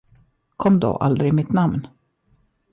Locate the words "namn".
1.53-1.87